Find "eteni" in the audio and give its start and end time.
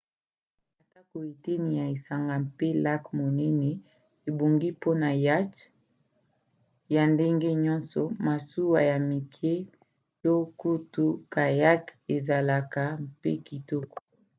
1.31-1.69